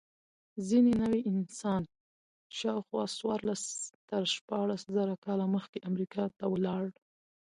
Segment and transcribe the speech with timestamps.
[0.67, 1.81] ځینې نوعې انسان
[2.57, 3.63] شاوخوا څوارلس
[4.09, 6.85] تر شپاړس زره کاله مخکې امریکا ته ولاړ.